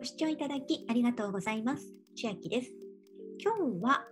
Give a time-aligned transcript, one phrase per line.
[0.00, 1.92] ご視聴いただきありがとうございます。
[2.16, 2.72] 千秋です。
[3.38, 4.06] 今日は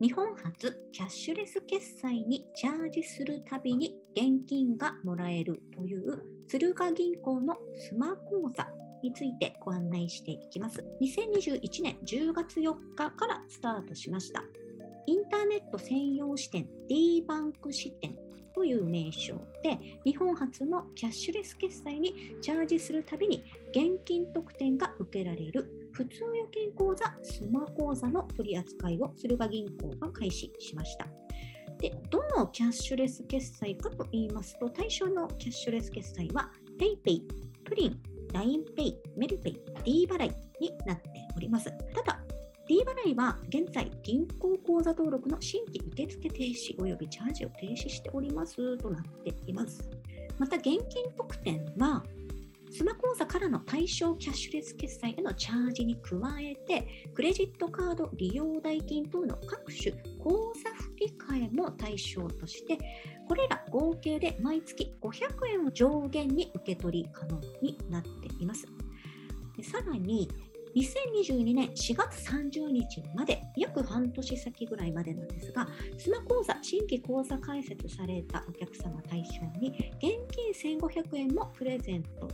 [0.00, 8.66] 日本初キャッシュレス決済にチャージするたびに現金がもらえるという鶴賀銀行のスマ口座
[9.04, 10.84] についてご案内していきます。
[11.00, 14.42] 2021年10月4日からスタートしました。
[15.06, 18.16] インターネット専用支店 D バンク支店
[18.54, 31.06] という名称で日本初のキャッシュレス決済にチャージするたびに現金特典が受けられる普通預金口座スマ口座の取り扱いを駿河銀行が開始しました。
[31.78, 37.22] で、どのキャッシュレス決済かと言いますと、対象のキャッシュレス決済は PayPay、
[37.64, 38.00] プリン、
[38.32, 41.66] LINEPay、メルペイ、D 払いになっております。
[41.94, 42.17] ただ、
[42.68, 49.88] D 払いは現在、銀行口座登録の新規受付停止及びチャージを停止しておりますとなっています。
[50.38, 52.04] また、現金特典は、
[52.70, 62.76] スマ口座からの対象キャッシュレス決済へのチャージに加えて、クレジットカード利用代金等の各種口座振り替えも対象として、
[63.26, 68.66] これら合計で毎月500円を上限に受け取り可能になっています。
[69.56, 70.28] でさらに、
[70.74, 75.66] 2022年4月30日まで約半年先ぐらいまでなんですが、
[75.96, 82.28] スマ口座新規口座開設されたお客様対象に現金1500円もプレゼント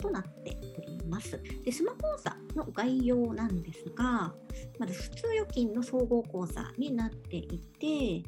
[0.00, 1.40] となっております。
[1.64, 4.34] で、スマ口座の概要なんですが、
[4.78, 8.22] まず普通預金の総合口座になっていて、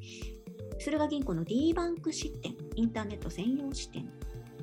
[0.78, 4.08] 駿河銀行の D バンク支店、インターネット専用支店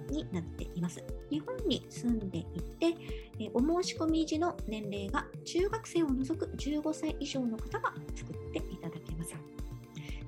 [0.10, 1.04] になっています。
[1.30, 2.44] 日本に住んでい
[2.80, 2.96] て、
[3.40, 9.36] えお申し込み時の年齢が中学生を除く15歳以上の方が作っていただけます。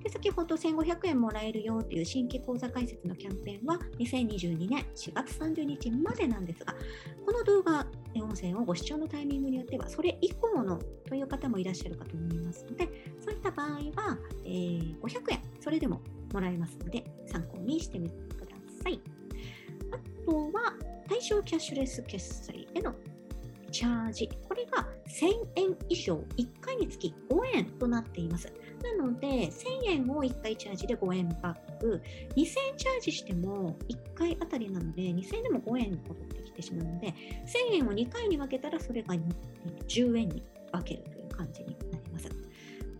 [0.03, 6.73] で先ほど1500円もらえるよという新規口座開設のキャンペーンは2022年4月30日までなんですが、
[7.25, 7.85] この動画、
[8.15, 12.87] 音声をご視聴のタイミングによっては、それ以降のという方もいらっしゃるかと思いますので、
[13.19, 16.01] そういった場合は、え500円、それでも
[16.33, 19.01] もらえますので、参考にしてみてください。
[20.29, 20.73] とは、
[21.07, 22.93] 対象キャッシュレス決済への
[23.71, 24.29] チャージ。
[24.47, 28.51] これが1000円以上、1回につき5円となっています。
[28.83, 29.51] なので、1000
[29.85, 32.01] 円を1回チャージで5円バック、
[32.35, 32.45] 2000円
[32.77, 37.13] チャージしても1回あたりなので、2000円でも5円戻ってきてしまうので、1000
[37.75, 39.15] 円を2回に分けたらそれが
[39.87, 42.29] 10円に分けるという感じになります。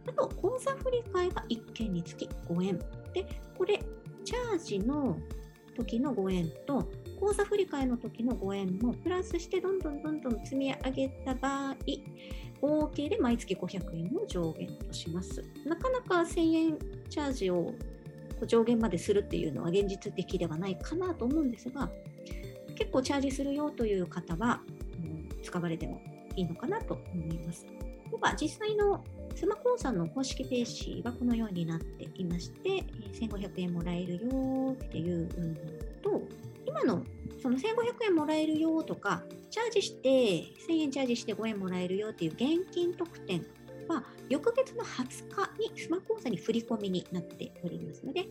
[0.07, 2.79] あと、口座振替が1件につき5円。
[3.13, 3.25] で、
[3.57, 3.79] これ、
[4.25, 5.17] チャージの
[5.75, 11.75] 時の5円と、口座振替の時の5円もプラスしてどんどんどんどん積み上げた場合、
[12.62, 15.44] 合計で毎月500円を上限とします。
[15.66, 16.78] なかなか1000円
[17.09, 17.74] チャージを
[18.47, 21.90] 上限までするっていうのは現実的ではないかなと思うんですが、
[22.78, 24.62] 結構チャージするよという方は、
[25.03, 26.02] うん使われても
[26.35, 27.66] いいのかなと思います。
[27.66, 27.72] で
[28.22, 29.03] は、実際の
[29.35, 35.56] スマ口座の公式ページはこのようになっていまして、1500円もらえるよっていうの
[36.02, 36.22] と、
[36.69, 37.03] 今の
[37.41, 37.63] その1500
[38.06, 40.09] 円もらえるよとか、チャージして
[40.69, 43.46] 1000円チャージして5円もらえるよっていう現金特典
[43.88, 48.28] は翌月の20日にスマホ口座に振り込みになっておりますので、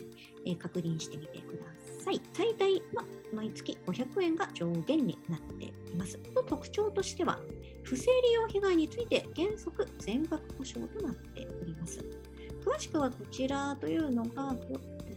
[0.46, 1.64] えー確認してみてくだ
[2.04, 2.20] さい。
[2.32, 3.04] 最大は
[3.34, 6.18] 毎月500円が上限になっています。
[6.18, 7.40] と特徴としては、
[7.82, 12.04] 不正利用被害について原則全額保証となっております。
[12.64, 14.54] 詳しくはこちらというのが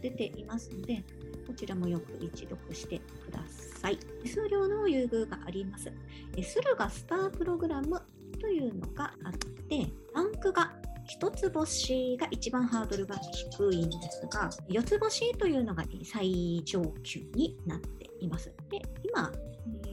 [0.00, 1.04] 出ていますので、
[1.46, 3.98] こちらもよく一読してください。
[4.22, 5.92] 手数料の優遇があります。
[6.36, 8.00] え駿河スタープログラム
[8.40, 10.72] というのがあって、ランクが
[11.04, 18.52] 一つ星が一番ハードルが低いんですが、四つ星というのが最上級になっています。
[18.70, 19.30] で、今、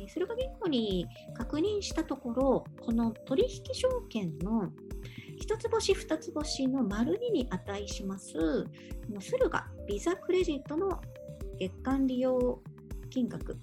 [0.07, 4.71] 駿河銀行に確認したところ、この取引証券の
[5.37, 8.65] 一つ星、二つ星の丸2に値します、
[9.19, 11.01] 駿河ビザクレジットの
[11.59, 12.59] 月間利用
[13.09, 13.57] 金額、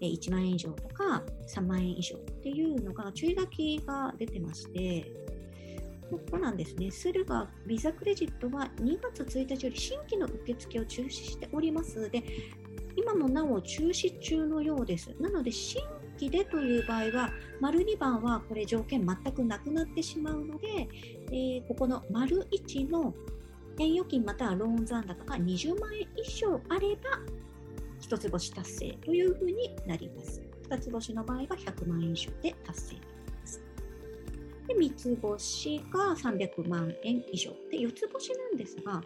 [0.00, 5.12] 1万円以上とか3万円以上っていうのが注意書きが出てまして、
[6.10, 6.90] ここなんですね。
[6.90, 12.22] 駿河ビザクレジットは2月1日より新規の受付を中止しておりますで、
[12.96, 15.14] 今もなお中止中のようです。
[15.20, 15.82] なので、新
[16.18, 20.88] 規でという場合は、丸2番はこれ条件全くなくなってしまうので、
[21.28, 23.14] えーここの丸1の
[23.78, 27.35] 円預金またはローン残高が20万円以上あれば、
[28.00, 30.42] 一つ星達成というふうになります。
[30.62, 33.62] 二つ星の場合は100万円以上で達成となります。
[34.68, 37.52] で、三つ星が300万円以上。
[37.70, 39.02] で、四つ星なんですが、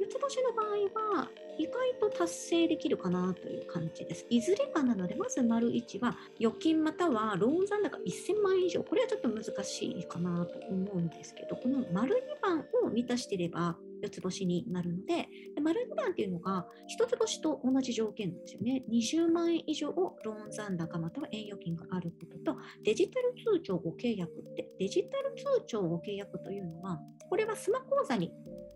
[0.00, 4.24] 四つ星の場合は、意外と達成できるかなという感じです。
[4.30, 18.84] いずれかなので、まず丸1は預金またはローン残高1000万円以上、これはちょっと難しいかなと思うんですけど、この丸2番を満たしていれば、四つ星になるので、で丸2番っていうのが一つ星と同じ条件なんですよね。
[18.90, 28.32] 20万円以上をローン残高または円預金があることと、デジタル通帳ご契約って、デジタル通帳ご契約というのは、これはスマホ口座に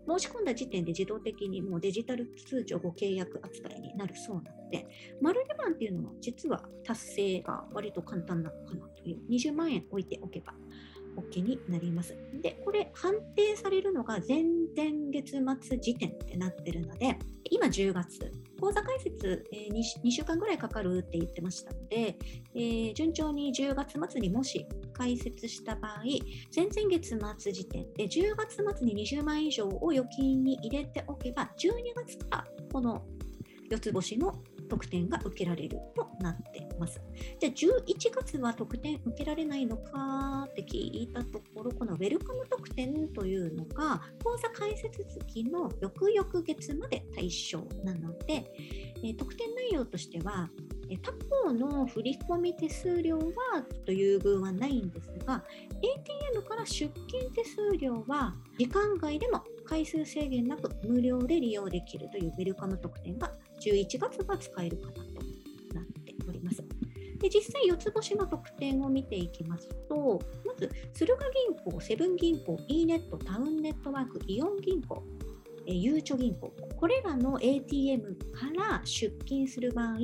[0.07, 4.87] 申し込んだ時点で自動的にもうデジタル通帳ご契約扱いになるそうなので、
[5.21, 10.53] 丸2番っていうのは実は達成が割と簡単なのかなという、20万円置いておけば
[11.15, 12.15] OK になります。
[12.41, 17.17] で、これ判定されるのが前々月末時点ってなってるので、
[17.49, 22.17] 今10月、口座開設、え、2, 週間ぐらいかかるって言ってましたので、
[22.55, 26.03] えー、順調に10月末にもし開設した場合、
[26.55, 33.05] 前々月末時点で10月末に20万円以上を預金に入れておけば、12月からこの
[33.69, 34.33] 四つ星の
[34.75, 36.99] 特典が受けられるとなってます。
[37.39, 48.51] じゃあ11月は特典受けられないのかって聞いたところ、このウェルカム特典というのが、口座開設月の翌々月まで対象なので、
[49.01, 50.49] え、特典内容としては、
[51.01, 51.13] 他
[51.45, 53.23] 方の振込手数料は
[53.71, 55.41] ちょっと優遇はないんですが、
[55.81, 63.31] ATM から出金手数料は時間外でも回数制限なく無料で利用できるというウェルカム特典が
[63.61, 65.01] 11月が使えるかなと
[65.73, 66.63] なっております。
[67.19, 75.03] で実際、四つ星の特典を見ていきますと、まず、駿河銀行、セブン銀行、e ネット、タウンネットワーク、イオン銀行、
[75.67, 79.97] えゆうちょ銀行、これらの ATM から出金する場合、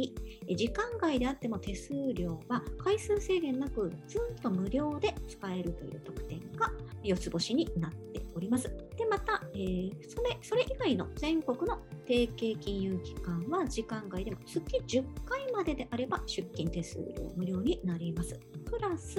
[0.56, 6.72] 時間外であっても手数料は回数制限なくずっと無料で使えるという特典が
[7.04, 8.70] 四つ星になっていますおります。
[8.98, 18.40] で、また、えー、それそれ以外の全国の提携金融機関は時間外でも月10回までであれば出金手数料無料になります。
[18.66, 19.18] プラス、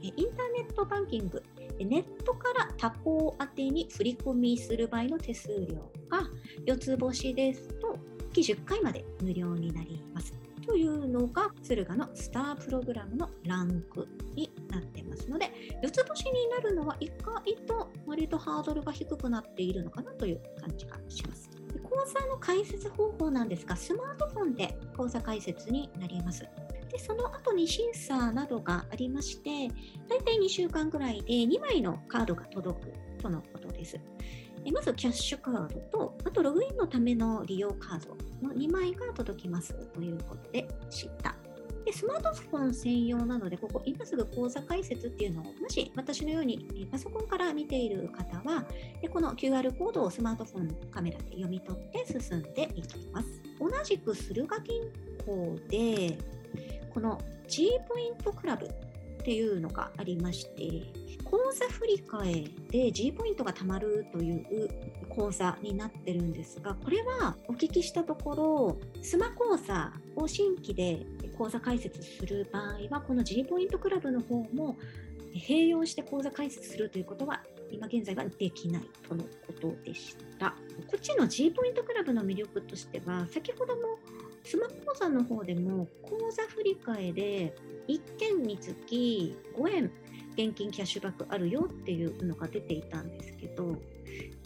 [0.00, 1.42] インターネットバンキング、
[1.78, 6.28] ネットから他行宛てに振り込みする場合の手数料が
[6.66, 7.96] 四つ星ですと
[8.32, 10.34] 月10回まで無料になります。
[10.66, 15.50] というのが敦賀のスタープログラムのランクになってますので、
[15.82, 21.50] 四つ星になるのは意外と割とハードルが低くなっているのかなという感じがします。
[21.82, 26.46] 口座の開設方法なんですが、スマートフォンで口座開設になります。
[26.90, 29.68] でその後に審査などがありまして、
[30.08, 33.98] 大体2週間ぐらいで2枚のカードが届くとのことです。
[34.72, 38.16] まずキャッシュカードと、あとログインのための利用カード
[38.48, 41.36] の2枚が届きますということでした。
[41.94, 48.66] スマートフォン専用なので、ここ今すぐ口座開設っていうのを、もし私のようにパソコンから見ている方は、
[49.00, 53.28] でこの QR コードをスマートフォンカメラで読み取って進んでいきます。
[53.60, 54.82] 同じく駿河銀
[55.24, 56.18] 行で、
[56.92, 58.70] この G ポイントクラブっ
[59.24, 60.82] ていうのがありまして、
[61.24, 64.68] 口座振替で G ポイントが貯まるという
[65.08, 74.76] 口座になってるんですが、これはお聞きしたところ、スマ口座を新規で口座開設する場合は、この G ポイントクラブの方も
[75.34, 80.50] 併用して口座開設するということは今現在はできないとのことでした。
[80.86, 83.98] こっちの G ポイントクラブの魅力としては、先ほども
[84.44, 87.54] スマ口座の方でも口座振替で
[87.88, 89.90] 1件につき5円
[90.36, 93.76] 現金キャッシュバックあるよっていうのが出ていたんですけど、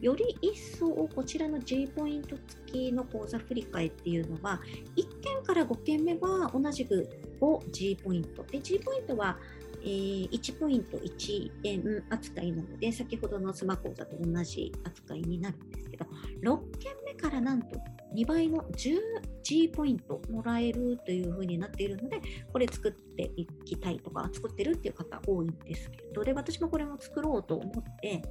[0.01, 4.61] より一層こちらの G ポイント付きの口座振替っていうのは、
[4.97, 7.09] 1件から5件目は同じく
[7.41, 8.43] 5G ポイント。
[8.45, 9.39] で、G ポイントは
[9.81, 16.07] えー、1ポイント1円扱いなので、先ほどのスマホ口座と同じ扱いになるんですけど、
[16.43, 17.77] 6件目からなんと
[18.15, 22.21] 2倍の 10G ポイントもらえるというふうになっているので、
[22.53, 28.23] これ作っていきたいとか、作ってるっていう方多いんですけど、で、私もこれも作ろうと思って、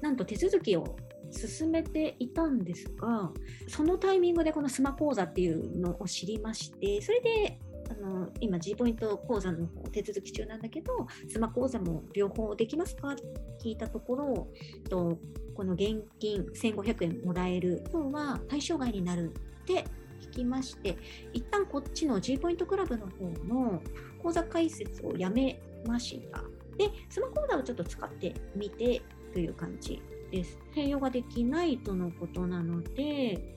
[0.00, 0.96] なんと手続きを
[1.30, 3.32] 進めていたんですが、
[3.68, 7.58] そのタイミングでこのスマ口座っていうのを知りまして、それで
[7.90, 10.92] あの今 G ポイント口座の手続き中なんだけど、
[11.28, 13.10] スマ口座も両方できますか？
[13.10, 13.22] って
[13.62, 14.48] 聞いたところ、
[14.88, 15.18] と
[15.54, 19.32] この現金1500円もらえるのは対象外になる
[19.62, 19.84] って
[20.20, 20.96] 聞きまして、
[21.32, 23.82] 一旦こっちの G ポイントクラブの方の
[24.22, 26.42] 口座開設をやめました。
[26.76, 30.58] で、スマ口座をちょっと使ってみてという感じです。
[30.74, 33.56] 併用ができないとのことなので、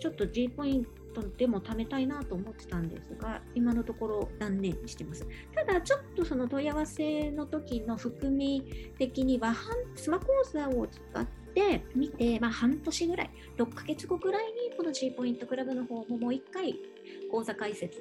[0.00, 5.26] ちょっと G ポイントでも貯めたいなと思ってたんですが、今のところ断念してます。
[5.54, 8.62] ただ、ちょっとその問い合わせの時の含み
[8.98, 9.54] 的には、
[9.94, 16.78] スマホ口座を使っで見て、まあ、半年ぐらい、6ヶ月後ぐらいにこの G ポイントクラブの方ももう1回
[17.30, 17.98] 講座解説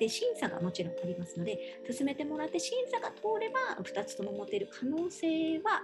[0.00, 5.80] で審査がもちろんありますので、進めてもらって審査が通れば2つとも持てる可能性は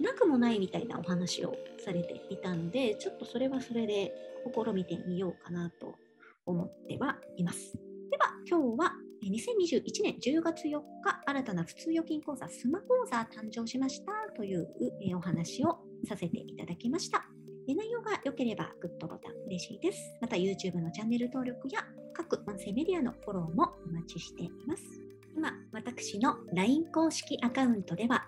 [0.00, 4.12] なくもないみたいなお話をされていたので、ちょっとそれはそれで
[4.54, 5.96] 試みてみようかなと
[6.46, 7.72] 思ってはいます。
[8.10, 14.68] では、今日は2021年10月4日、新たな普通預金口座、スマ講座誕生しましたという
[15.16, 17.26] お話をさせていただきました。
[17.66, 19.98] 内容が良ければグッドボタン嬉しいです。
[20.22, 24.82] また YouTube のチャンネル登録や各音声メディアのフォローもお待ちしています。
[25.36, 28.27] 今、私の LINE 公式アカウントでは